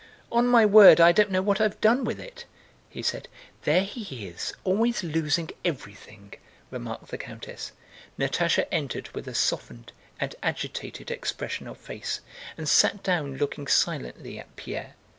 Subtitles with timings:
[0.31, 2.45] "On my word, I don't know what I've done with it,"
[2.89, 3.27] he said.
[3.65, 6.33] "There he is, always losing everything!"
[6.71, 7.71] remarked the countess.
[8.17, 12.21] Natásha entered with a softened and agitated expression of face
[12.57, 14.95] and sat down looking silently at Pierre.